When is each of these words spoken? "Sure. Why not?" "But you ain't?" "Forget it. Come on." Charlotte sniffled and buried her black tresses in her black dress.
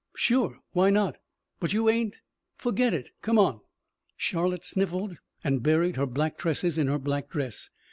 "Sure. 0.15 0.57
Why 0.71 0.89
not?" 0.89 1.17
"But 1.59 1.73
you 1.73 1.87
ain't?" 1.87 2.21
"Forget 2.57 2.91
it. 2.91 3.11
Come 3.21 3.37
on." 3.37 3.61
Charlotte 4.17 4.65
sniffled 4.65 5.17
and 5.43 5.61
buried 5.61 5.95
her 5.95 6.07
black 6.07 6.39
tresses 6.39 6.79
in 6.79 6.87
her 6.87 6.97
black 6.97 7.29
dress. 7.29 7.69